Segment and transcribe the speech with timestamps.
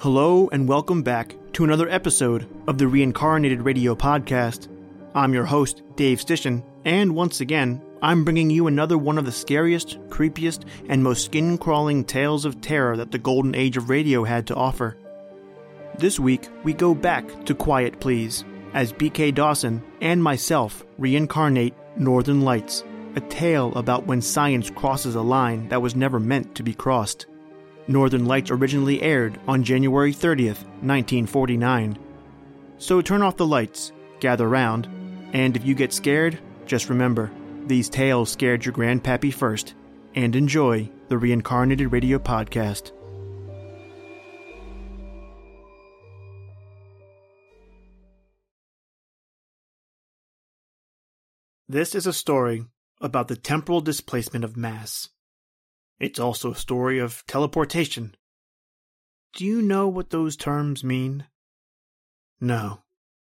[0.00, 4.66] Hello, and welcome back to another episode of the Reincarnated Radio Podcast.
[5.14, 9.30] I'm your host, Dave Stishan, and once again, I'm bringing you another one of the
[9.30, 14.24] scariest, creepiest, and most skin crawling tales of terror that the golden age of radio
[14.24, 14.96] had to offer.
[15.98, 22.40] This week, we go back to Quiet Please as BK Dawson and myself reincarnate Northern
[22.40, 22.84] Lights,
[23.16, 27.26] a tale about when science crosses a line that was never meant to be crossed.
[27.88, 31.98] Northern Lights originally aired on January 30th, 1949.
[32.78, 34.88] So turn off the lights, gather round,
[35.32, 37.30] and if you get scared, just remember
[37.66, 39.74] these tales scared your grandpappy first,
[40.14, 42.92] and enjoy the Reincarnated Radio Podcast.
[51.68, 52.64] This is a story
[53.00, 55.08] about the temporal displacement of mass.
[56.00, 58.16] It's also a story of teleportation.
[59.34, 61.26] Do you know what those terms mean?
[62.40, 62.82] No,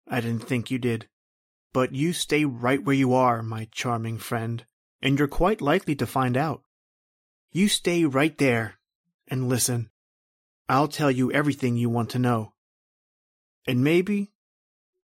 [0.08, 1.08] I didn't think you did.
[1.72, 4.66] But you stay right where you are, my charming friend,
[5.00, 6.62] and you're quite likely to find out.
[7.52, 8.80] You stay right there
[9.28, 9.90] and listen.
[10.68, 12.54] I'll tell you everything you want to know.
[13.66, 14.32] And maybe,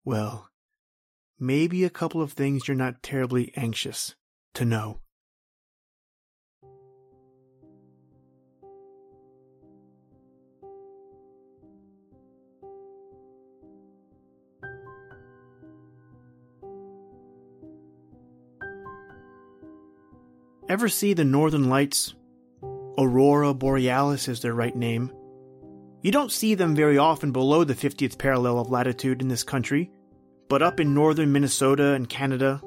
[0.05, 0.51] well,
[1.39, 4.15] maybe a couple of things you're not terribly anxious
[4.55, 5.01] to know.
[20.69, 22.15] Ever see the northern lights?
[22.99, 25.13] Aurora Borealis is their right name.
[26.03, 29.93] You don't see them very often below the 50th parallel of latitude in this country,
[30.49, 32.61] but up in northern Minnesota and Canada,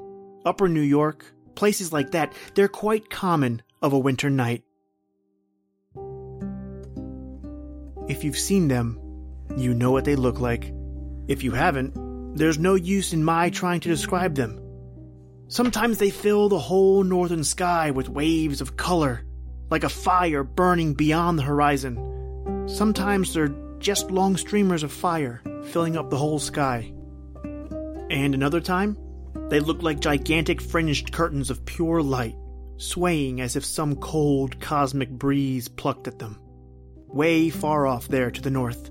[0.46, 4.62] upper New York, places like that, they're quite common of a winter night.
[8.08, 8.98] If you've seen them,
[9.56, 10.72] you know what they look like.
[11.28, 14.59] If you haven't, there's no use in my trying to describe them.
[15.50, 19.24] Sometimes they fill the whole northern sky with waves of color,
[19.68, 22.68] like a fire burning beyond the horizon.
[22.68, 26.92] Sometimes they're just long streamers of fire filling up the whole sky.
[28.10, 28.96] And another time,
[29.48, 32.36] they look like gigantic fringed curtains of pure light,
[32.76, 36.38] swaying as if some cold cosmic breeze plucked at them,
[37.08, 38.88] way far off there to the north.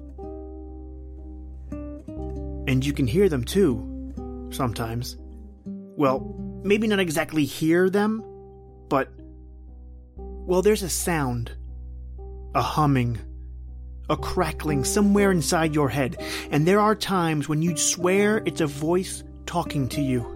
[1.71, 5.15] And you can hear them too, sometimes.
[5.65, 8.23] Well, maybe not exactly hear them,
[8.89, 9.09] but.
[10.17, 11.51] Well, there's a sound.
[12.55, 13.19] A humming.
[14.09, 16.17] A crackling somewhere inside your head,
[16.49, 20.35] and there are times when you'd swear it's a voice talking to you.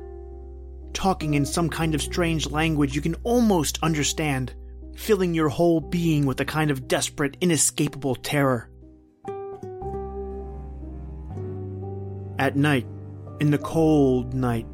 [0.94, 4.54] Talking in some kind of strange language you can almost understand,
[4.96, 8.70] filling your whole being with a kind of desperate, inescapable terror.
[12.38, 12.86] At night,
[13.40, 14.68] in the cold night,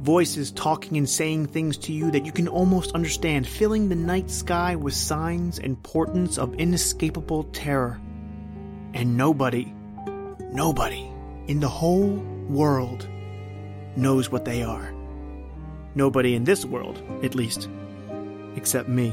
[0.00, 4.30] voices talking and saying things to you that you can almost understand, filling the night
[4.30, 8.00] sky with signs and portents of inescapable terror.
[8.92, 9.72] And nobody,
[10.52, 11.10] nobody
[11.46, 12.16] in the whole
[12.48, 13.08] world
[13.96, 14.92] knows what they are.
[15.94, 17.68] Nobody in this world, at least,
[18.54, 19.08] except me.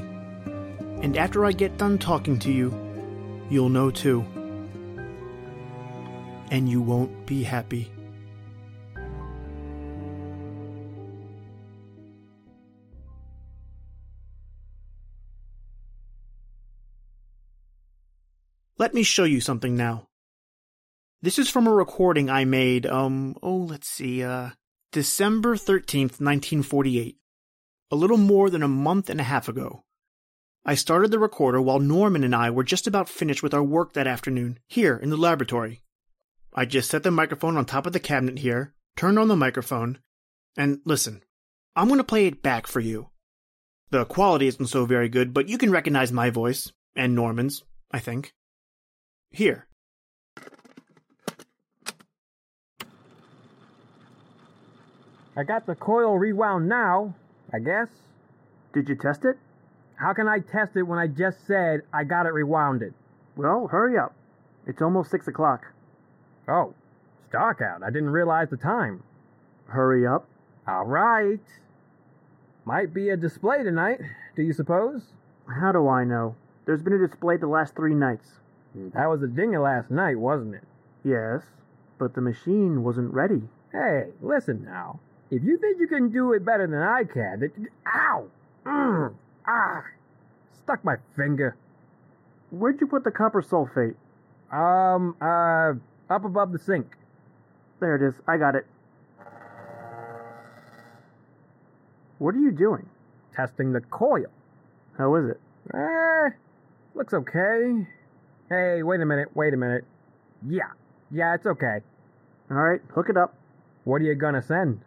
[1.02, 2.74] And after I get done talking to you,
[3.50, 4.26] you'll know too.
[6.52, 7.93] And you won't be happy.
[18.84, 20.10] Let me show you something now.
[21.22, 24.50] This is from a recording I made, um, oh, let's see, uh,
[24.92, 27.18] December 13th, 1948.
[27.92, 29.86] A little more than a month and a half ago.
[30.66, 33.94] I started the recorder while Norman and I were just about finished with our work
[33.94, 35.81] that afternoon, here in the laboratory.
[36.54, 40.00] I just set the microphone on top of the cabinet here, turned on the microphone,
[40.57, 41.24] and listen,
[41.74, 43.12] I'm going to play it back for you.
[43.92, 48.00] The quality isn't so very good, but you can recognize my voice, and Norman's, I
[48.00, 48.34] think.
[49.33, 49.65] Here.
[55.35, 57.15] I got the coil rewound now,
[57.51, 57.88] I guess.
[58.74, 59.38] Did you test it?
[59.95, 62.94] How can I test it when I just said I got it rewounded?
[63.35, 64.13] Well, hurry up.
[64.68, 65.65] It's almost six o'clock.
[66.47, 66.75] Oh,
[67.19, 67.81] it's dark out.
[67.81, 69.01] I didn't realize the time.
[69.65, 70.27] Hurry up.
[70.68, 71.39] All right.
[72.65, 74.00] Might be a display tonight,
[74.35, 75.01] do you suppose?
[75.59, 76.35] How do I know?
[76.65, 78.39] There's been a display the last three nights.
[78.75, 80.64] That was a dinger last night, wasn't it?
[81.04, 81.44] Yes,
[82.00, 83.42] but the machine wasn't ready.
[83.72, 85.00] Hey, listen now.
[85.30, 87.68] If you think you can do it better than I can, then.
[87.88, 88.28] Ow!
[88.66, 89.14] Mm,
[89.48, 89.84] ah!
[90.64, 91.56] Stuck my finger.
[92.52, 93.96] Where'd you put the copper sulfate?
[94.52, 95.74] Um, uh,
[96.14, 96.96] up above the sink.
[97.80, 98.16] There it is.
[98.28, 98.66] I got it.
[102.19, 102.88] What are you doing?
[103.36, 104.28] Testing the coil.
[104.98, 105.40] How is it?
[105.74, 106.30] Eh,
[106.96, 107.88] looks okay.
[108.54, 109.84] Hey, wait a minute, wait a minute.
[110.48, 110.70] Yeah,
[111.10, 111.80] yeah, it's okay.
[112.52, 113.34] All right, hook it up.
[113.84, 114.82] What are you gonna send?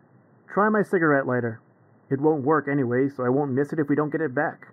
[0.47, 1.61] Try my cigarette lighter.
[2.09, 4.69] It won't work anyway, so I won't miss it if we don't get it back.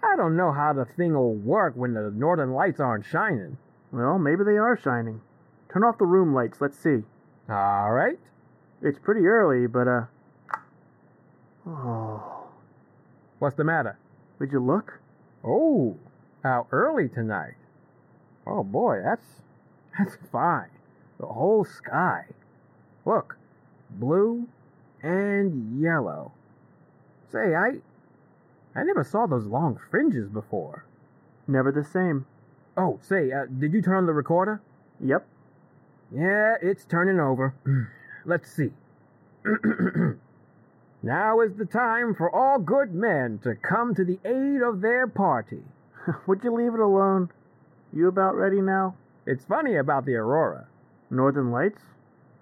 [0.00, 3.58] I don't know how the thing will work when the northern lights aren't shining.
[3.90, 5.22] Well, maybe they are shining.
[5.68, 7.02] Turn off the room lights, let's see.
[7.50, 8.20] All right.
[8.80, 10.04] It's pretty early, but, uh.
[11.66, 12.44] Oh.
[13.40, 13.98] What's the matter?
[14.38, 15.00] Would you look?
[15.42, 15.96] Oh,
[16.44, 17.56] how early tonight.
[18.46, 19.26] Oh boy, that's
[19.98, 20.70] that's fine.
[21.18, 22.26] The whole sky.
[23.04, 23.36] Look,
[23.90, 24.48] blue
[25.02, 26.32] and yellow.
[27.30, 27.78] Say, I
[28.74, 30.84] I never saw those long fringes before.
[31.48, 32.26] Never the same.
[32.76, 34.60] Oh, say, uh, did you turn on the recorder?
[35.00, 35.26] Yep.
[36.12, 37.54] Yeah, it's turning over.
[38.26, 38.70] Let's see.
[41.02, 45.06] now is the time for all good men to come to the aid of their
[45.06, 45.62] party.
[46.26, 47.30] Would you leave it alone?
[47.92, 48.94] You about ready now?
[49.26, 50.66] It's funny about the aurora.
[51.10, 51.82] Northern Lights?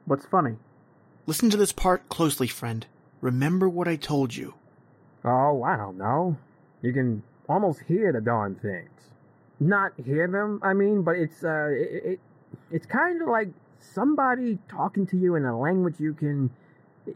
[0.07, 0.57] What's funny?
[1.27, 2.87] Listen to this part closely, friend.
[3.21, 4.55] Remember what I told you.
[5.25, 6.37] Oh, I don't know.
[6.83, 8.91] You can almost hear the darn things.
[9.61, 12.21] Not hear them, I mean, but it's uh, it, it
[12.71, 13.49] it's kind of like
[13.79, 16.51] somebody talking to you in a language you can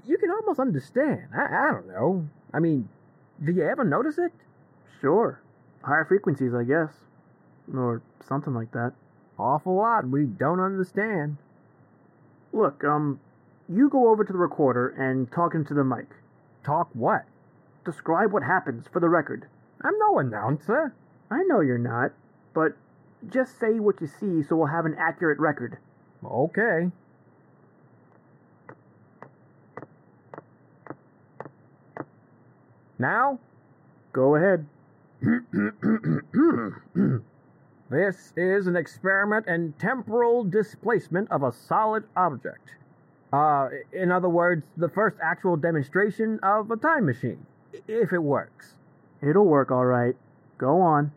[0.06, 1.28] you can almost understand.
[1.36, 2.28] I, I don't know.
[2.54, 2.88] I mean,
[3.44, 4.32] do you ever notice it?
[5.00, 5.40] Sure.
[5.82, 6.92] Higher frequencies, I guess.
[7.74, 8.92] Or something like that.
[9.38, 11.36] Awful lot we don't understand.
[12.52, 13.20] Look, um,
[13.68, 16.06] you go over to the recorder and talk into the mic.
[16.64, 17.24] Talk what?
[17.84, 19.46] Describe what happens for the record.
[19.82, 20.94] I'm no announcer.
[21.30, 22.12] I know you're not,
[22.54, 22.72] but
[23.28, 25.78] just say what you see so we'll have an accurate record.
[26.24, 26.90] Okay.
[32.98, 33.38] Now?
[34.12, 34.66] Go ahead.
[37.90, 42.75] this is an experiment in temporal displacement of a solid object.
[43.32, 47.46] Uh, in other words, the first actual demonstration of a time machine,
[47.87, 48.75] if it works.
[49.20, 50.17] It'll work all right.
[50.58, 51.12] Go on.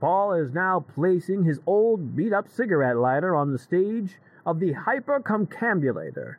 [0.00, 4.74] Paul is now placing his old beat up cigarette lighter on the stage of the
[4.74, 6.36] hypercomcambulator,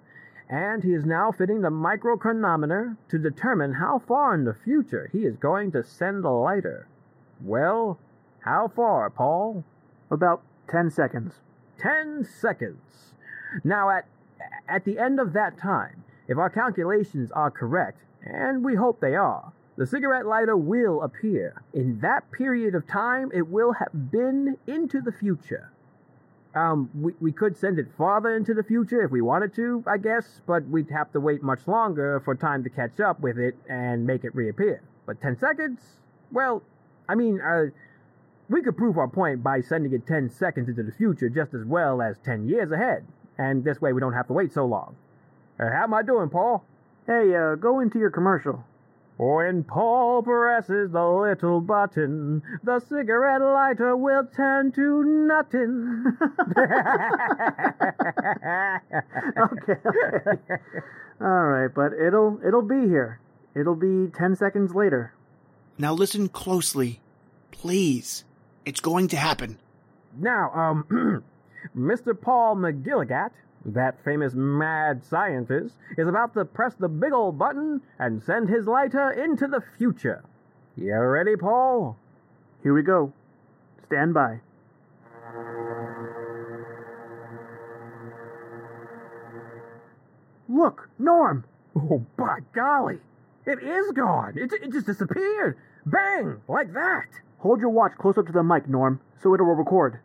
[0.50, 5.20] and he is now fitting the microchronometer to determine how far in the future he
[5.20, 6.88] is going to send the lighter.
[7.42, 8.00] Well,
[8.44, 9.64] how far, Paul?
[10.12, 11.34] About ten seconds.
[11.78, 13.14] Ten seconds.
[13.64, 14.06] Now, at,
[14.68, 19.16] at the end of that time, if our calculations are correct, and we hope they
[19.16, 21.62] are, the cigarette lighter will appear.
[21.74, 25.72] In that period of time, it will have been into the future.
[26.56, 29.98] Um, we, we could send it farther into the future if we wanted to, I
[29.98, 33.56] guess, but we'd have to wait much longer for time to catch up with it
[33.68, 34.82] and make it reappear.
[35.08, 35.80] But 10 seconds?
[36.32, 36.62] Well,
[37.10, 37.66] I mean, uh,
[38.50, 41.66] we could prove our point by sending it 10 seconds into the future just as
[41.66, 43.06] well as 10 years ahead.
[43.38, 44.96] And this way we don't have to wait so long.
[45.60, 46.64] Uh, how am I doing, Paul?
[47.08, 48.64] Hey, uh, go into your commercial.
[49.18, 56.18] When Paul presses the little button, the cigarette lighter will turn to nothing.
[59.38, 59.76] okay,
[60.28, 60.56] okay.
[61.22, 63.20] All right, but it'll it'll be here.
[63.56, 65.14] It'll be 10 seconds later.
[65.78, 67.00] Now listen closely.
[67.52, 68.26] Please.
[68.66, 69.58] It's going to happen.
[70.18, 71.24] Now, um,
[71.78, 72.20] Mr.
[72.20, 73.32] Paul McGilligat,
[73.66, 78.66] that famous mad scientist, is about to press the big old button and send his
[78.66, 80.24] lighter into the future.
[80.78, 81.98] You ready, Paul?
[82.62, 83.12] Here we go.
[83.86, 84.40] Stand by.
[90.48, 91.46] Look, Norm!
[91.76, 93.00] Oh, by golly!
[93.46, 94.38] It is gone!
[94.38, 95.58] It, it just disappeared!
[95.86, 96.42] Bang!
[96.48, 97.08] Like that!
[97.44, 100.00] Hold your watch close up to the mic, Norm, so it'll record.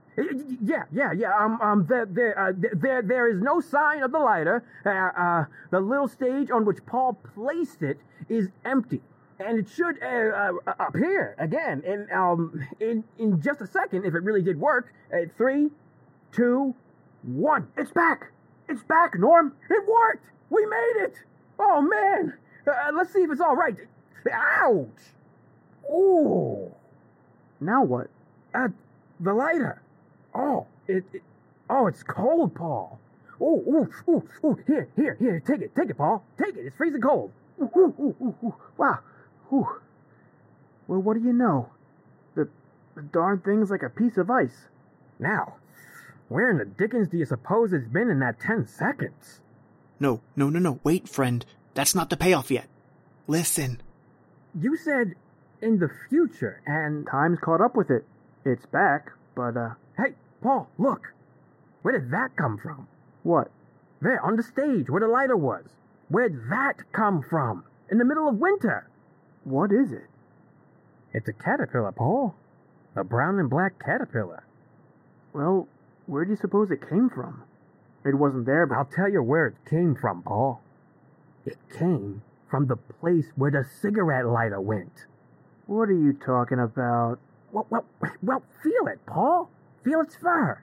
[0.61, 1.39] Yeah, yeah, yeah.
[1.39, 4.65] Um, um, there, there, uh, there, there is no sign of the lighter.
[4.85, 9.01] Uh, uh, the little stage on which Paul placed it is empty,
[9.39, 14.17] and it should uh, uh, appear again in um in in just a second if
[14.17, 14.93] it really did work.
[15.15, 15.71] Uh, three,
[16.33, 16.75] two,
[17.23, 17.69] one.
[17.77, 18.33] It's back!
[18.69, 19.53] It's back, Norm!
[19.71, 20.27] It worked!
[20.51, 21.15] We made it!
[21.57, 22.35] Oh man!
[22.67, 23.77] Uh, let's see if it's all right.
[24.33, 25.15] Ouch!
[25.89, 26.75] Ooh!
[27.61, 28.09] Now what?
[28.55, 28.69] Uh,
[29.21, 29.83] the lighter.
[30.35, 31.23] Oh, it, it
[31.69, 32.99] oh, it's cold, Paul.
[33.41, 36.25] Ooh, ooh, ooh, ooh, here, here, here, take it, take it, Paul.
[36.43, 37.33] Take it, it's freezing cold.
[37.61, 38.55] Ooh, ooh, ooh, ooh, ooh.
[38.77, 38.99] Wow.
[39.53, 39.69] Ooh.
[40.87, 41.71] Well, what do you know?
[42.35, 42.49] The,
[42.95, 44.67] the darn thing's like a piece of ice.
[45.19, 45.55] Now,
[46.29, 49.41] Where in the dickens do you suppose it's been in that 10 seconds?
[49.99, 50.81] No, no, no, no.
[50.85, 51.45] Wait, friend.
[51.75, 52.67] That's not the payoff yet.
[53.27, 53.81] Listen.
[54.59, 55.15] You said
[55.61, 57.07] in the future, and.
[57.07, 58.05] Time's caught up with it.
[58.45, 59.71] It's back, but, uh.
[59.97, 61.13] Hey, Paul, look!
[61.83, 62.89] Where did that come from?
[63.23, 63.51] What?
[64.01, 65.65] There, on the stage, where the lighter was.
[66.09, 67.65] Where'd that come from?
[67.91, 68.89] In the middle of winter.
[69.45, 70.07] What is it?
[71.13, 72.35] It's a caterpillar, Paul.
[72.97, 74.45] A brown and black caterpillar.
[75.33, 75.69] Well,
[76.07, 77.43] where do you suppose it came from?
[78.05, 78.77] It wasn't there, but.
[78.77, 80.61] I'll tell you where it came from, Paul.
[81.45, 85.07] It came from the place where the cigarette lighter went.
[85.69, 87.19] What are you talking about?
[87.53, 87.85] Well, well,
[88.23, 89.51] well, feel it, Paul.
[89.85, 90.63] Feel its fur.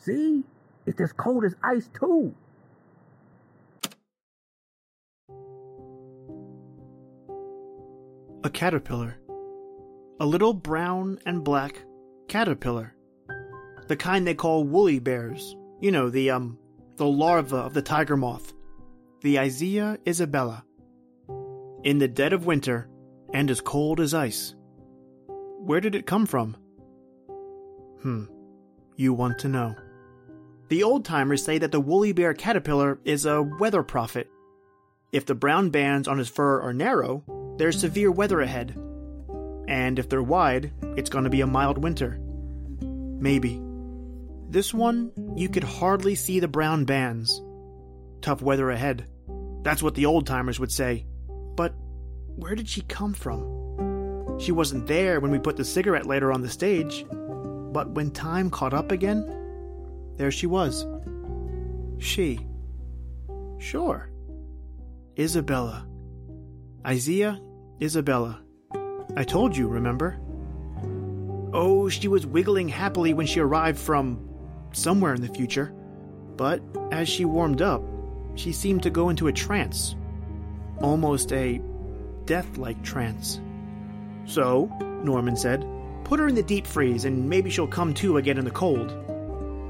[0.00, 0.42] See?
[0.86, 2.34] It's as cold as ice, too.
[8.42, 9.18] A caterpillar.
[10.18, 11.84] A little brown and black
[12.26, 12.96] caterpillar.
[13.86, 15.54] The kind they call woolly bears.
[15.80, 16.58] You know, the, um,
[16.96, 18.52] the larva of the tiger moth.
[19.20, 20.64] The Isia isabella.
[21.84, 22.88] In the dead of winter,
[23.32, 24.54] and as cold as ice.
[25.60, 26.56] Where did it come from?
[28.02, 28.24] Hmm.
[28.96, 29.74] You want to know.
[30.68, 34.28] The old timers say that the woolly bear caterpillar is a weather prophet.
[35.12, 37.24] If the brown bands on his fur are narrow,
[37.56, 38.78] there's severe weather ahead.
[39.66, 42.20] And if they're wide, it's going to be a mild winter.
[42.80, 43.60] Maybe.
[44.50, 47.42] This one, you could hardly see the brown bands.
[48.20, 49.06] Tough weather ahead.
[49.62, 51.06] That's what the old timers would say.
[52.38, 54.38] Where did she come from?
[54.38, 57.04] She wasn't there when we put the cigarette lighter on the stage.
[57.10, 59.26] But when time caught up again,
[60.16, 60.86] there she was.
[61.98, 62.38] She.
[63.58, 64.12] Sure.
[65.18, 65.88] Isabella.
[66.84, 67.40] Isia
[67.82, 68.40] Isabella.
[69.16, 70.20] I told you, remember?
[71.52, 74.28] Oh, she was wiggling happily when she arrived from
[74.72, 75.74] somewhere in the future.
[76.36, 77.82] But as she warmed up,
[78.36, 79.96] she seemed to go into a trance.
[80.80, 81.60] Almost a
[82.28, 83.40] death like trance.
[84.26, 84.66] So,
[85.02, 85.66] Norman said,
[86.04, 88.94] put her in the deep freeze and maybe she'll come to again in the cold.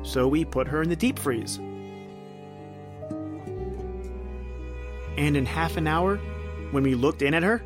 [0.03, 1.59] So we put her in the deep freeze.
[5.17, 6.17] And in half an hour,
[6.73, 7.63] when we looked in at her,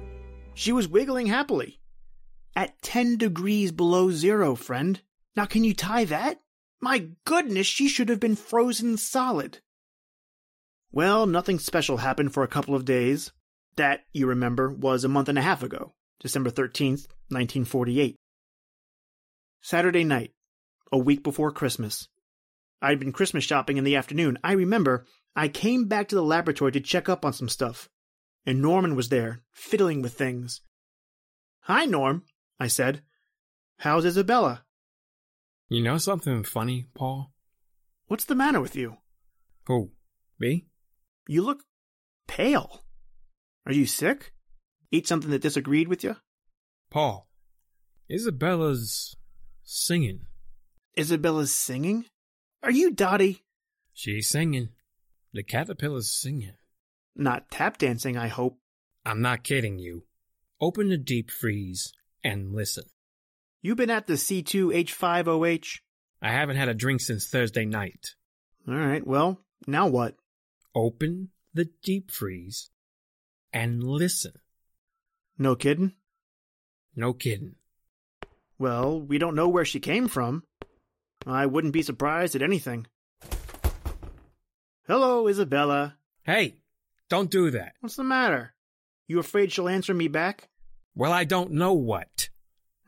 [0.53, 1.81] she was wiggling happily.
[2.55, 5.01] At 10 degrees below zero, friend.
[5.35, 6.43] Now can you tie that?
[6.83, 9.61] My goodness, she should have been frozen solid.
[10.91, 13.33] Well, nothing special happened for a couple of days.
[13.77, 18.17] That, you remember, was a month and a half ago, December 13th, 1948.
[19.61, 20.33] Saturday night,
[20.91, 22.09] a week before Christmas.
[22.83, 24.39] I'd been Christmas shopping in the afternoon.
[24.43, 27.89] I remember I came back to the laboratory to check up on some stuff,
[28.45, 30.61] and Norman was there, fiddling with things.
[31.63, 32.25] Hi, Norm,
[32.59, 33.03] I said.
[33.79, 34.65] How's Isabella?
[35.69, 37.33] You know something funny, Paul?
[38.09, 38.99] What's the matter with you?
[39.67, 39.93] Who?
[40.39, 40.67] Me?
[41.27, 41.63] You look
[42.27, 42.85] pale.
[43.67, 44.33] Are you sick?
[44.91, 46.17] Eat something that disagreed with you?
[46.91, 47.29] Paul,
[48.11, 49.17] Isabella's
[49.63, 50.27] singing.
[50.97, 52.05] Isabella's singing?
[52.63, 53.43] Are you dotty?
[53.95, 54.71] She's singing.
[55.33, 56.53] The caterpillar's singing.
[57.17, 58.59] Not tap dancing, I hope.
[59.05, 60.05] I'm not kidding you.
[60.61, 61.93] Open the deep freeze
[62.23, 62.85] and listen.
[63.63, 65.81] You been at the C2H5OH?
[66.21, 68.15] I haven't had a drink since Thursday night.
[68.69, 70.17] All right, well, now what?
[70.75, 72.71] Open the deep freeze
[73.53, 74.33] and listen.
[75.39, 75.93] No kidding?
[76.95, 77.57] No kidding.
[78.59, 80.45] Well, we don't know where she came from.
[81.27, 82.87] I wouldn't be surprised at anything.
[84.87, 85.97] Hello, Isabella.
[86.23, 86.57] Hey,
[87.09, 87.75] don't do that.
[87.81, 88.55] What's the matter?
[89.07, 90.49] You afraid she'll answer me back?
[90.95, 92.29] Well, I don't know what.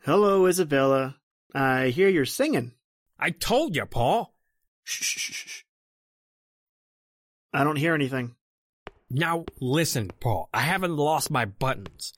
[0.03, 1.17] Hello, Isabella.
[1.53, 2.73] I hear you're singing.
[3.17, 4.33] I told you, Paul.
[4.83, 5.63] Shh, shh, shh, shh.
[7.53, 8.35] I don't hear anything.
[9.17, 10.49] Now, listen, Paul.
[10.53, 12.11] I haven't lost my buttons.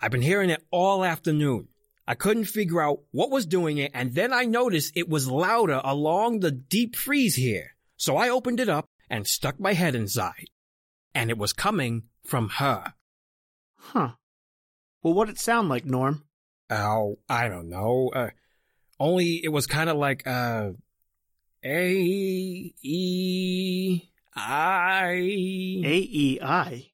[0.00, 1.66] I've been hearing it all afternoon.
[2.06, 5.80] I couldn't figure out what was doing it, and then I noticed it was louder
[5.82, 7.74] along the deep freeze here.
[7.96, 10.46] So I opened it up and stuck my head inside.
[11.12, 12.94] And it was coming from her.
[13.74, 14.10] Huh.
[15.02, 16.22] Well, what'd it sound like, Norm?
[16.70, 18.12] Oh, I don't know.
[18.14, 18.30] Uh,
[19.00, 20.70] only it was kind of like, uh,
[21.64, 21.92] A,
[22.80, 24.02] E,
[24.36, 25.12] I.
[25.12, 26.90] A E I.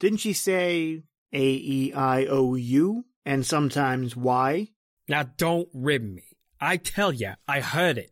[0.00, 1.02] Didn't she say
[1.32, 4.68] A E I O U and sometimes Y?
[5.08, 6.24] Now don't rib me.
[6.60, 8.10] I tell ya, I heard it.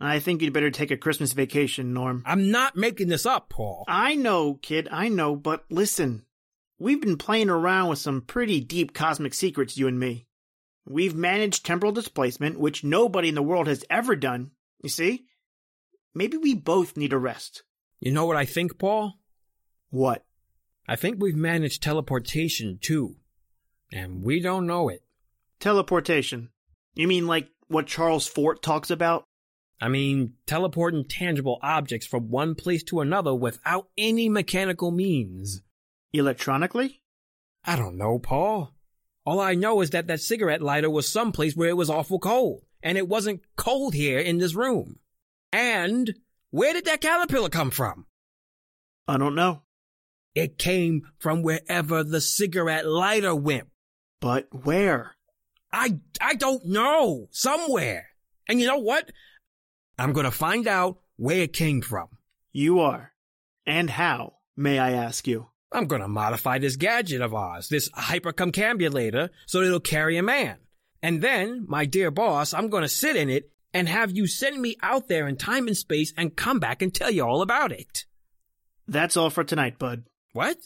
[0.00, 2.24] I think you'd better take a Christmas vacation, Norm.
[2.26, 3.84] I'm not making this up, Paul.
[3.86, 6.24] I know, kid, I know, but listen.
[6.80, 10.26] We've been playing around with some pretty deep cosmic secrets, you and me.
[10.84, 14.50] We've managed temporal displacement, which nobody in the world has ever done.
[14.82, 15.26] You see?
[16.14, 17.62] Maybe we both need a rest.
[18.00, 19.14] You know what I think, Paul?
[19.90, 20.24] What?
[20.88, 23.16] I think we've managed teleportation too.
[23.92, 25.02] And we don't know it.
[25.60, 26.50] Teleportation.
[26.94, 29.24] You mean like what Charles Fort talks about?
[29.80, 35.62] I mean, teleporting tangible objects from one place to another without any mechanical means.
[36.12, 37.02] Electronically?
[37.64, 38.74] I don't know, Paul.
[39.24, 42.62] All I know is that that cigarette lighter was someplace where it was awful cold,
[42.82, 44.98] and it wasn't cold here in this room.
[45.52, 46.14] And
[46.50, 48.06] where did that caterpillar come from?
[49.06, 49.62] I don't know.
[50.34, 53.68] It came from wherever the cigarette lighter went.
[54.20, 55.16] But where?
[55.72, 57.28] I, I don't know.
[57.30, 58.08] Somewhere.
[58.48, 59.10] And you know what?
[59.98, 62.08] I'm gonna find out where it came from.
[62.52, 63.12] You are.
[63.66, 65.48] And how, may I ask you?
[65.70, 70.58] I'm gonna modify this gadget of ours, this hypercomcambulator, so it'll carry a man.
[71.02, 74.76] And then, my dear boss, I'm gonna sit in it and have you send me
[74.82, 78.04] out there in time and space and come back and tell you all about it.
[78.86, 80.04] That's all for tonight, bud.
[80.32, 80.56] What?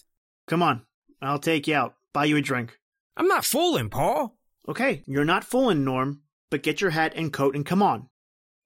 [0.46, 0.82] Come on.
[1.20, 1.94] I'll take you out.
[2.12, 2.78] Buy you a drink.
[3.16, 4.36] I'm not fooling, Paul.
[4.68, 8.08] Okay, you're not fooling, Norm, but get your hat and coat and come on.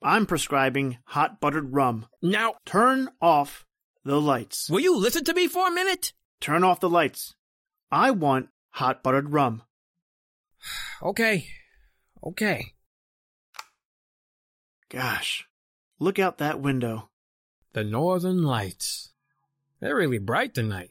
[0.03, 2.07] I'm prescribing hot buttered rum.
[2.23, 3.67] Now, Turn off
[4.05, 4.71] the lights.
[4.71, 6.13] will you listen to me for a minute?
[6.41, 7.35] Turn off the lights.
[7.93, 9.63] I want hot buttered rum.
[11.03, 11.47] Okay.
[12.23, 12.75] Okay.
[14.91, 15.47] Gosh,
[15.99, 17.09] look out that window.
[17.73, 19.11] The northern lights.
[19.81, 20.91] They're really bright tonight.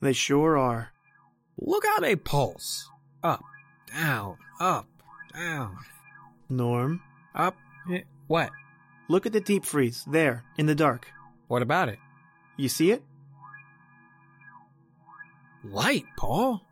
[0.00, 0.92] They sure are.
[1.58, 2.88] Look how they pulse.
[3.22, 3.42] Up,
[3.94, 4.86] down, up,
[5.34, 5.76] down,
[6.48, 7.02] Norm,
[7.34, 7.56] up.
[7.90, 8.50] eh, What?
[9.08, 11.08] look at the deep freeze there in the dark.
[11.48, 11.98] What about it?
[12.56, 13.02] You see it?
[15.64, 16.62] Light, Paul.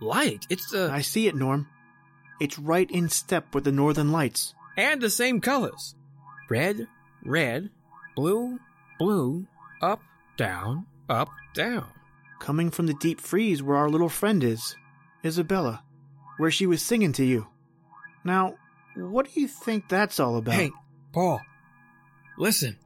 [0.00, 0.46] Light.
[0.50, 1.68] It's the I see it, Norm.
[2.40, 4.54] It's right in step with the northern lights.
[4.76, 5.94] and the same colors.
[6.54, 6.86] Red,
[7.24, 7.70] red,
[8.14, 8.60] blue,
[9.00, 9.48] blue,
[9.82, 10.00] up,
[10.36, 11.88] down, up, down.
[12.38, 14.76] Coming from the deep freeze where our little friend is,
[15.24, 15.82] Isabella,
[16.36, 17.48] where she was singing to you.
[18.22, 18.54] Now,
[18.94, 20.54] what do you think that's all about?
[20.54, 20.70] Hey,
[21.12, 21.40] Paul.
[22.38, 22.76] Listen.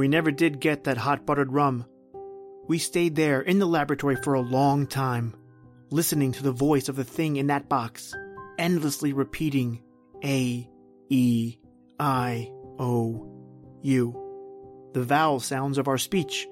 [0.00, 1.84] We never did get that hot buttered rum.
[2.66, 5.36] We stayed there in the laboratory for a long time,
[5.90, 8.14] listening to the voice of the thing in that box,
[8.58, 9.82] endlessly repeating
[10.24, 10.66] A,
[11.10, 11.58] E,
[11.98, 16.48] I, O, U, the vowel sounds of our speech,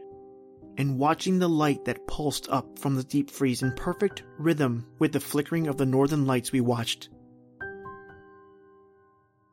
[0.76, 5.12] and watching the light that pulsed up from the deep freeze in perfect rhythm with
[5.12, 7.08] the flickering of the northern lights we watched.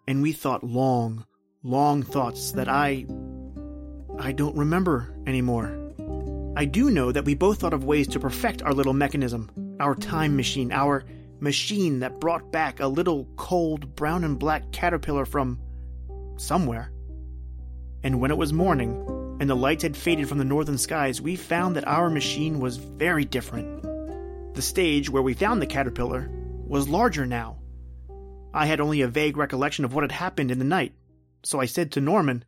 [0.05, 1.25] And we thought long,
[1.63, 3.05] long thoughts that I
[4.19, 5.77] I don't remember anymore.
[6.57, 9.49] I do know that we both thought of ways to perfect our little mechanism,
[9.79, 11.03] our time machine, our
[11.39, 15.59] machine that brought back a little cold brown and black caterpillar from
[16.37, 16.91] somewhere.
[18.03, 19.05] And when it was morning,
[19.39, 22.77] and the lights had faded from the northern skies, we found that our machine was
[22.77, 23.83] very different.
[24.53, 26.29] The stage where we found the caterpillar
[26.65, 27.57] was larger now.
[28.53, 30.93] I had only a vague recollection of what had happened in the night,
[31.43, 32.45] so I said to Norman,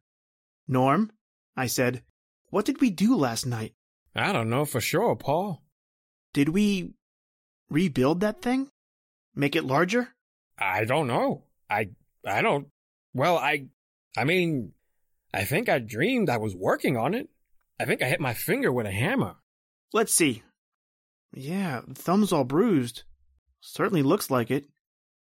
[0.65, 1.12] Norm,
[1.58, 2.04] I said,
[2.50, 3.74] What did we do last night?
[4.15, 5.63] I don't know for sure, Paul.
[6.34, 6.93] Did we
[7.70, 8.70] rebuild that thing?
[9.36, 10.10] Make it larger?
[10.58, 11.43] I don't know.
[11.70, 11.89] I
[12.26, 12.67] I don't.
[13.13, 13.67] Well, I
[14.15, 14.74] I mean,
[15.34, 17.30] I think I dreamed I was working on it.
[17.80, 19.36] I think I hit my finger with a hammer.
[19.93, 20.43] Let's see.
[21.34, 23.04] Yeah, thumb's all bruised.
[23.62, 24.65] Certainly looks like it.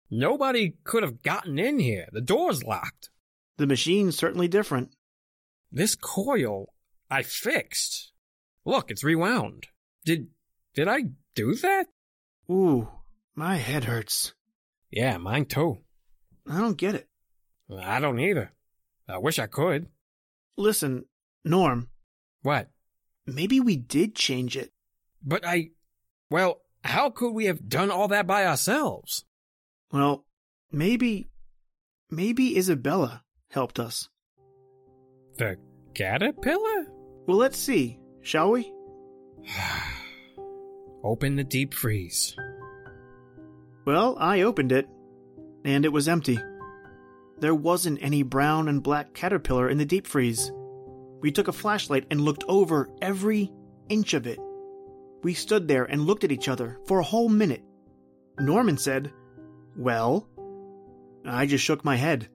[0.10, 2.08] Nobody could have gotten in here.
[2.12, 3.10] The door's locked.
[3.58, 4.92] The machine's certainly different.
[5.72, 6.74] This coil
[7.10, 8.12] I fixed.
[8.66, 9.68] Look, it's rewound.
[10.06, 10.28] Did
[10.74, 11.04] did I
[11.36, 11.88] do that?
[12.50, 12.90] Ooh,
[13.36, 14.34] my head hurts.
[14.90, 15.80] Yeah, mine too.
[16.50, 17.08] I don't get it.
[17.74, 18.52] I don't either.
[19.08, 19.88] I wish I could.
[20.58, 21.06] Listen,
[21.46, 21.90] Norm,
[22.42, 22.70] What?
[23.26, 24.72] maybe we did change it.
[25.24, 25.70] But I
[26.30, 29.26] well, how could we have done all that by ourselves?
[29.92, 30.26] Well,
[30.72, 31.30] maybe.
[32.10, 34.10] Maybe Isabella helped us.
[35.38, 35.58] The
[35.94, 36.88] caterpillar?
[37.28, 38.72] Well, let's see, shall we?
[41.04, 42.36] Open the deep freeze.
[43.86, 44.88] Well, I opened it,
[45.66, 46.38] and it was empty.
[47.40, 50.52] There wasn't any brown and black caterpillar in the deep freeze.
[51.22, 53.52] We took a flashlight and looked over every
[53.90, 54.40] inch of it.
[55.24, 57.64] We stood there and looked at each other for a whole minute.
[58.40, 59.12] Norman said,
[59.76, 60.28] Well?
[61.26, 62.30] I just shook my head.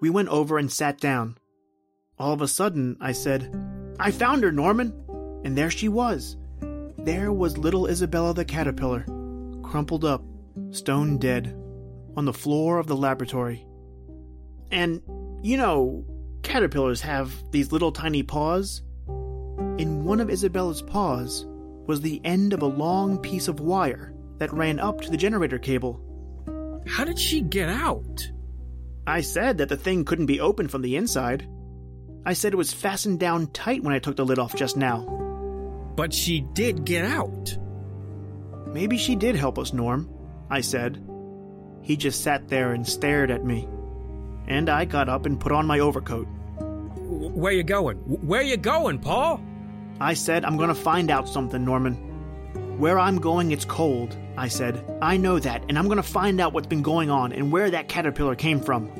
[0.00, 1.36] We went over and sat down.
[2.22, 3.52] All of a sudden, I said,
[3.98, 4.94] I found her, Norman!
[5.44, 6.36] And there she was.
[6.96, 9.04] There was little Isabella the caterpillar,
[9.64, 10.22] crumpled up,
[10.70, 11.48] stone dead,
[12.16, 13.66] on the floor of the laboratory.
[14.70, 15.02] And,
[15.42, 16.06] you know,
[16.44, 18.82] caterpillars have these little tiny paws.
[19.78, 21.44] In one of Isabella's paws
[21.88, 25.58] was the end of a long piece of wire that ran up to the generator
[25.58, 26.00] cable.
[26.86, 28.30] How did she get out?
[29.08, 31.48] I said that the thing couldn't be opened from the inside.
[32.24, 35.00] I said it was fastened down tight when I took the lid off just now.
[35.96, 37.56] But she did get out.
[38.66, 40.08] Maybe she did help us, Norm,
[40.48, 41.04] I said.
[41.82, 43.68] He just sat there and stared at me.
[44.46, 46.26] And I got up and put on my overcoat.
[46.58, 47.96] Where you going?
[47.98, 49.40] Where you going, Paul?
[50.00, 51.94] I said I'm gonna find out something, Norman.
[52.78, 54.84] Where I'm going, it's cold, I said.
[55.02, 57.88] I know that, and I'm gonna find out what's been going on and where that
[57.88, 58.90] caterpillar came from.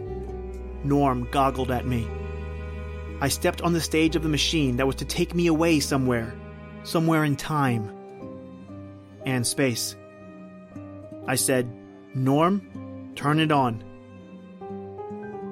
[0.85, 2.07] Norm goggled at me.
[3.23, 6.35] I stepped on the stage of the machine that was to take me away somewhere,
[6.83, 7.89] somewhere in time
[9.25, 9.95] and space.
[11.29, 11.73] I said,
[12.17, 13.85] Norm, turn it on.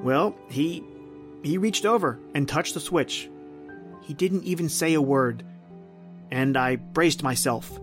[0.02, 0.82] Well, he
[1.44, 3.30] he reached over and touched the switch.
[4.02, 5.44] He didn't even say a word.
[6.32, 7.78] And I braced myself.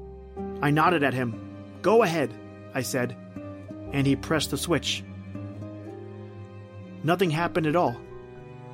[0.62, 1.80] I nodded at him.
[1.82, 2.34] Go ahead,
[2.74, 3.16] I said.
[3.94, 5.06] And he pressed the switch.
[7.04, 7.96] Nothing happened at all.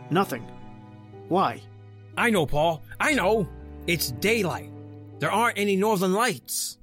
[0.10, 0.50] Nothing.
[1.30, 1.62] Why?
[2.18, 2.84] I know, Paul.
[3.00, 3.48] I know.
[3.88, 4.70] It's daylight.
[5.20, 6.78] There aren't any northern lights.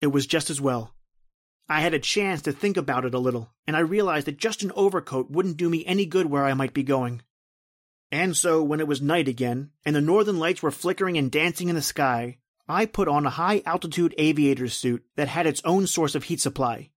[0.00, 0.94] It was just as well.
[1.68, 4.62] I had a chance to think about it a little, and I realized that just
[4.62, 7.22] an overcoat wouldn't do me any good where I might be going.
[8.10, 11.68] And so, when it was night again, and the northern lights were flickering and dancing
[11.68, 15.86] in the sky, I put on a high altitude aviator's suit that had its own
[15.86, 16.90] source of heat supply.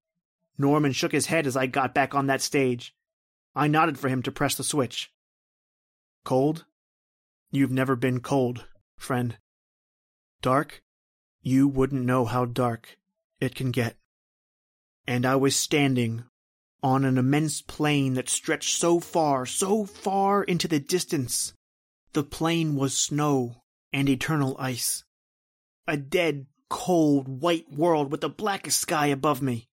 [0.58, 2.94] Norman shook his head as I got back on that stage.
[3.54, 5.12] I nodded for him to press the switch.
[6.24, 6.64] Cold?
[7.50, 9.36] You've never been cold, friend.
[10.40, 10.82] Dark?
[11.42, 12.96] You wouldn't know how dark
[13.40, 13.96] it can get.
[15.06, 16.24] And I was standing
[16.82, 21.54] on an immense plain that stretched so far, so far into the distance.
[22.12, 23.62] The plain was snow
[23.92, 25.04] and eternal ice.
[25.86, 29.68] A dead, cold, white world with the blackest sky above me.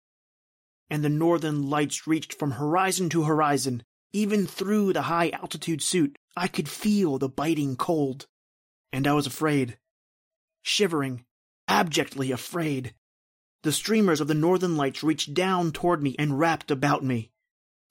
[0.89, 3.84] And the northern lights reached from horizon to horizon.
[4.12, 8.25] Even through the high altitude suit, I could feel the biting cold.
[8.91, 9.78] And I was afraid.
[10.63, 11.25] Shivering,
[11.67, 12.95] abjectly afraid.
[13.63, 17.30] The streamers of the northern lights reached down toward me and wrapped about me.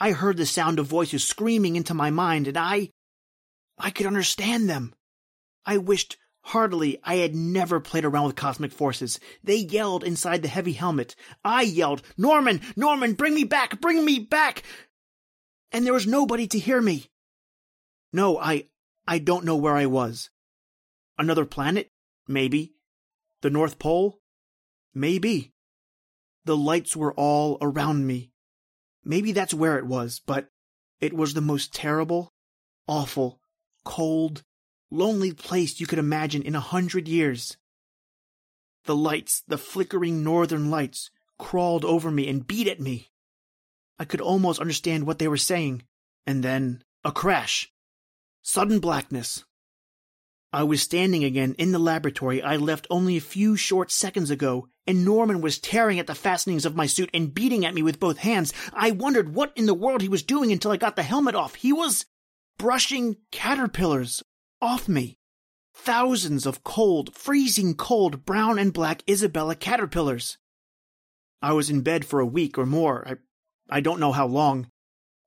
[0.01, 2.91] I heard the sound of voices screaming into my mind, and I.
[3.77, 4.95] I could understand them.
[5.67, 6.17] I wished
[6.49, 9.21] heartily I had never played around with cosmic forces.
[9.45, 11.15] They yelled inside the heavy helmet.
[11.45, 14.63] I yelled, Norman, Norman, bring me back, bring me back!
[15.71, 17.07] And there was nobody to hear me.
[18.13, 18.69] No, I.
[19.07, 20.31] I don't know where I was.
[21.19, 21.91] Another planet?
[22.27, 22.75] Maybe.
[23.43, 24.19] The North Pole?
[24.95, 25.53] Maybe.
[26.45, 28.33] The lights were all around me.
[29.05, 30.49] Maybe that's where it was, but
[31.01, 32.33] it was the most terrible,
[32.87, 33.41] awful,
[33.85, 34.43] cold,
[34.91, 37.57] lonely place you could imagine in a hundred years.
[38.85, 43.11] The lights, the flickering northern lights, crawled over me and beat at me.
[43.99, 45.83] I could almost understand what they were saying,
[46.27, 47.71] and then a crash.
[48.43, 49.45] Sudden blackness.
[50.53, 54.69] I was standing again in the laboratory I left only a few short seconds ago,
[54.87, 58.01] and Norman was tearing at the fastenings of my suit and beating at me with
[58.01, 58.55] both hands.
[58.73, 61.55] I wondered what in the world he was doing until I got the helmet off.
[61.57, 62.07] He was
[62.59, 64.23] brushing caterpillars
[64.61, 65.19] off me.
[65.75, 70.39] Thousands of cold, freezing cold brown and black Isabella caterpillars.
[71.41, 73.07] I was in bed for a week or more.
[73.07, 74.71] I, I don't know how long.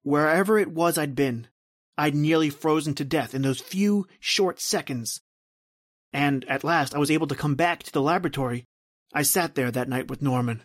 [0.04, 1.48] Wherever it was I'd been,
[1.98, 5.22] I'd nearly frozen to death in those few short seconds.
[6.12, 8.66] And at last I was able to come back to the laboratory.
[9.14, 10.64] I sat there that night with Norman,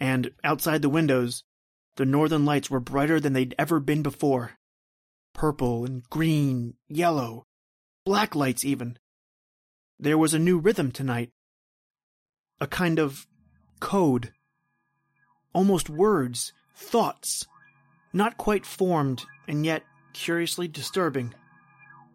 [0.00, 1.44] and outside the windows,
[1.96, 4.52] the northern lights were brighter than they'd ever been before.
[5.34, 7.44] Purple and green, yellow,
[8.08, 8.96] black lights even.
[10.00, 11.28] There was a new rhythm tonight.
[12.58, 13.26] A kind of
[13.80, 14.32] code.
[15.52, 17.46] Almost words, thoughts,
[18.14, 19.82] not quite formed and yet
[20.14, 21.34] curiously disturbing.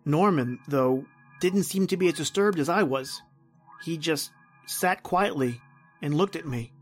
[0.04, 1.06] Norman, though,
[1.40, 3.22] didn't seem to be as disturbed as I was.
[3.86, 4.32] He just
[4.66, 5.62] sat quietly
[6.02, 6.74] and looked at me.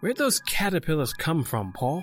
[0.00, 2.02] Where'd those caterpillars come from, Paul?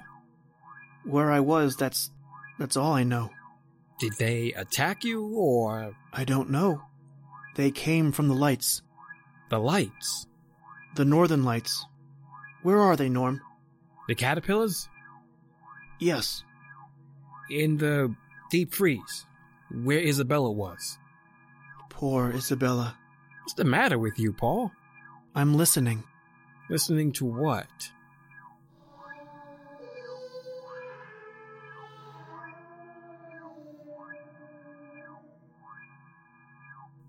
[1.04, 2.12] Where I was, that's
[2.60, 3.30] that's all I know.
[4.00, 6.82] Did they attack you, or I don't know.
[7.56, 8.82] They came from the lights.
[9.50, 10.28] the lights?
[10.96, 11.86] The northern lights.
[12.64, 13.42] Where are they, Norm?
[14.08, 14.90] The caterpillars?
[16.00, 16.44] Yes.
[17.50, 18.16] In the
[18.50, 19.26] deep freeze,
[19.72, 20.98] where Isabella was.
[21.90, 22.98] Poor Isabella.
[23.42, 24.72] What's the matter with you, Paul?
[25.36, 26.04] I'm listening.
[26.70, 27.92] Listening to what?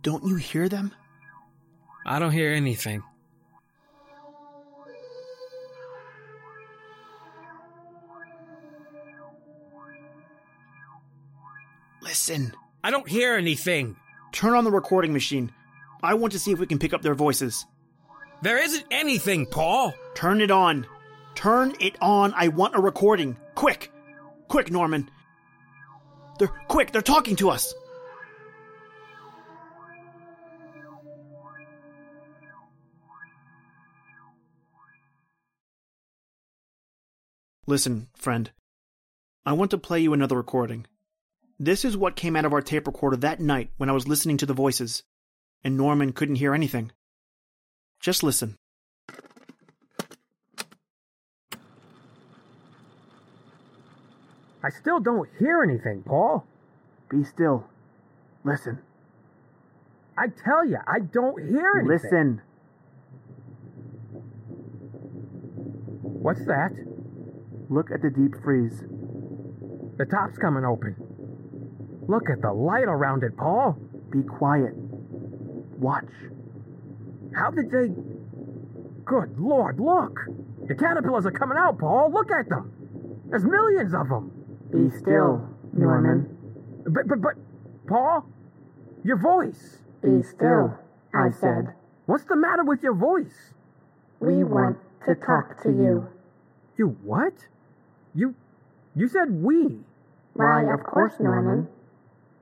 [0.05, 0.93] Don't you hear them?
[2.07, 3.03] I don't hear anything.
[12.03, 12.53] Listen.
[12.85, 13.97] I don't hear anything.
[14.31, 15.51] Turn on the recording machine.
[16.03, 17.65] I want to see if we can pick up their voices.
[18.43, 19.95] There isn't anything, Paul.
[20.15, 20.87] Turn it on.
[21.35, 22.35] Turn it on.
[22.37, 23.39] I want a recording.
[23.55, 23.91] Quick.
[24.49, 25.11] Quick, Norman.
[26.39, 26.93] They're quick.
[26.93, 27.73] They're talking to us.
[37.67, 38.51] Listen, friend.
[39.47, 40.87] I want to play you another recording.
[41.59, 44.37] This is what came out of our tape recorder that night when I was listening
[44.39, 45.03] to the voices,
[45.63, 46.93] and Norman couldn't hear anything.
[48.01, 48.57] Just listen.
[54.63, 56.45] I still don't hear anything, Paul.
[57.09, 57.65] Be still.
[58.45, 58.79] Listen.
[60.19, 61.89] I tell you, I don't hear anything.
[61.89, 62.43] Listen.
[66.03, 66.73] What's that?
[67.71, 68.83] Look at the deep freeze.
[69.97, 70.97] The top's coming open.
[72.09, 73.79] Look at the light around it, Paul.
[74.11, 74.73] Be quiet.
[74.75, 76.11] Watch.
[77.35, 77.89] How did they.
[79.05, 80.19] Good Lord, look!
[80.67, 82.11] The caterpillars are coming out, Paul.
[82.13, 82.73] Look at them.
[83.29, 84.31] There's millions of them.
[84.71, 86.37] Be still, Norman.
[86.87, 87.35] But, but, but,
[87.87, 88.27] Paul,
[89.05, 89.79] your voice.
[90.03, 90.79] Be still,
[91.15, 91.75] I said.
[92.07, 93.53] What's the matter with your voice?
[94.21, 96.09] We want to talk to you.
[96.77, 97.35] You what?
[98.15, 98.35] You,
[98.95, 99.79] you said we.
[100.35, 101.69] Why, of course, Norman.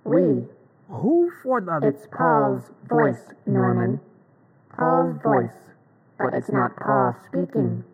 [0.04, 0.44] We.
[0.88, 1.80] Who for the?
[1.82, 4.00] It's Paul's voice, Norman.
[4.76, 5.56] Paul's voice.
[6.18, 7.84] But it's not Paul speaking.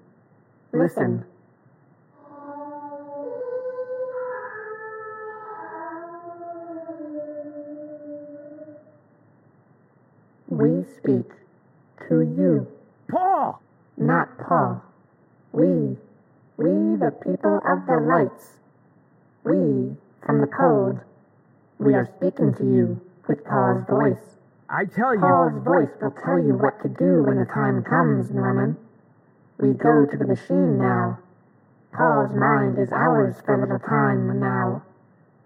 [0.72, 1.24] Listen.
[10.48, 11.30] We speak
[12.08, 12.66] to you,
[13.10, 13.60] Paul.
[13.96, 14.82] not Paul.
[15.52, 15.96] We,
[16.58, 18.58] we the people of the lights.
[19.44, 21.00] We, from the cold.
[21.78, 24.36] We are speaking to you with Paul's voice.
[24.68, 25.20] I tell you.
[25.20, 28.76] Paul's voice will tell you what to do when the time comes, Norman.
[29.58, 31.20] We go to the machine now.
[31.94, 34.82] Paul's mind is ours for a little time now.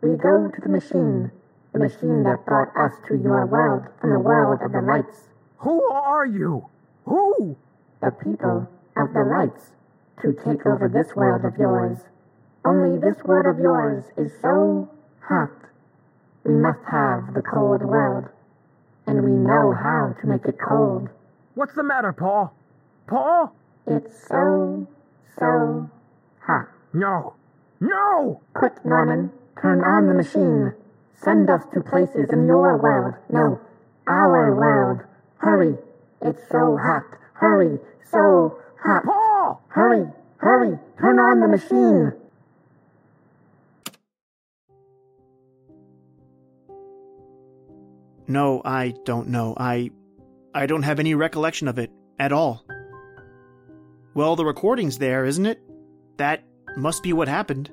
[0.01, 1.31] We go to the machine,
[1.73, 5.83] the machine that brought us to your world from the world of the lights, Who
[5.93, 6.67] are you?
[7.05, 7.57] Who?
[8.03, 9.71] the people of the lights,
[10.21, 11.99] to take over this world of yours.
[12.65, 15.51] Only this world of yours is so hot.
[16.45, 18.29] We must have the cold world,
[19.07, 21.09] and we know how to make it cold.
[21.55, 22.53] What's the matter, Paul?
[23.07, 23.55] Paul?
[23.87, 24.87] It's so,
[25.39, 25.91] so
[26.41, 26.69] hot.
[26.93, 27.35] No.
[27.81, 28.41] No!
[28.55, 30.73] Quick, Norman, turn on the machine.
[31.15, 33.15] Send us to places in your world.
[33.31, 33.61] No,
[34.07, 35.01] our world.
[35.39, 35.77] Hurry.
[36.21, 37.05] It's so hot.
[37.35, 37.79] Hurry.
[38.11, 39.05] So hot.
[39.05, 39.32] Paul!
[39.69, 40.07] Hurry.
[40.39, 40.79] Hurry.
[41.01, 42.13] Turn on the machine.
[48.29, 49.55] No, I don't know.
[49.57, 49.91] I.
[50.55, 52.65] I don't have any recollection of it at all.
[54.15, 55.63] Well, the recording's there, isn't it?
[56.19, 56.45] That
[56.77, 57.71] must be what happened.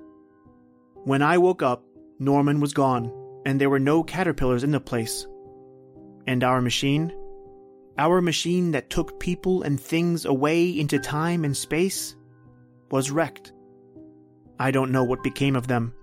[1.04, 1.84] When I woke up,
[2.20, 3.12] Norman was gone,
[3.46, 5.28] and there were no caterpillars in the place.
[6.26, 7.13] And our machine?
[8.00, 12.16] Our machine that took people and things away into time and space?
[12.92, 13.52] Was wrecked.
[14.58, 15.94] I don't know what became of them.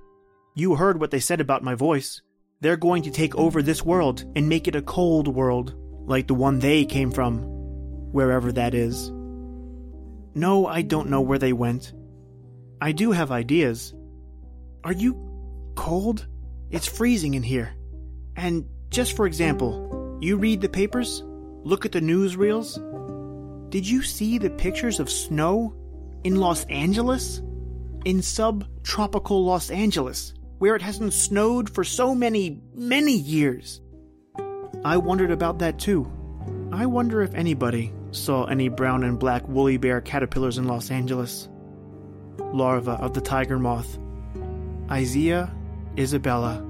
[0.55, 2.21] You heard what they said about my voice.
[2.61, 5.75] They're going to take over this world and make it a cold world,
[6.07, 7.39] like the one they came from,
[8.13, 9.11] wherever that is.
[10.35, 11.95] No, I don't know where they went.
[12.79, 13.95] I do have ideas.
[14.85, 16.27] Are you cold?
[16.71, 17.75] It's freezing in here.
[18.37, 21.23] And just for example, you read the papers?
[21.67, 22.79] Look at the newsreels?
[23.71, 25.75] Did you see the pictures of snow
[26.23, 27.43] in Los Angeles?
[28.05, 33.81] In subtropical Los Angeles, where it hasn't snowed for so many, many years.
[34.85, 36.09] I wondered about that too.
[36.71, 41.49] I wonder if anybody saw any brown and black woolly bear caterpillars in Los Angeles.
[42.39, 43.99] Larva of the tiger moth.
[44.89, 45.53] Isia
[45.99, 46.65] Isabella.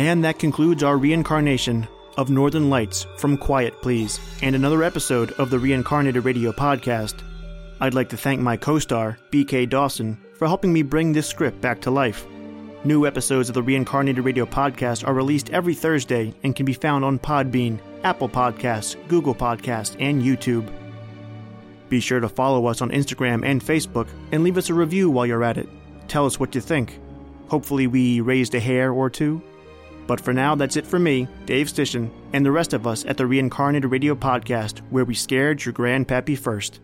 [0.00, 1.86] And that concludes our reincarnation
[2.16, 7.22] of Northern Lights from Quiet Please, and another episode of the Reincarnated Radio podcast.
[7.82, 11.60] I'd like to thank my co star, BK Dawson, for helping me bring this script
[11.60, 12.26] back to life.
[12.82, 17.04] New episodes of the Reincarnated Radio podcast are released every Thursday and can be found
[17.04, 20.72] on Podbean, Apple Podcasts, Google Podcasts, and YouTube.
[21.90, 25.26] Be sure to follow us on Instagram and Facebook and leave us a review while
[25.26, 25.68] you're at it.
[26.08, 26.98] Tell us what you think.
[27.48, 29.42] Hopefully, we raised a hair or two.
[30.10, 33.16] But for now, that's it for me, Dave Stishan, and the rest of us at
[33.16, 36.80] the Reincarnated Radio Podcast, where we scared your grandpappy first.